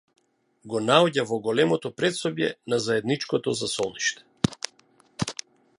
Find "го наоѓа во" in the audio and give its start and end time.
0.71-1.37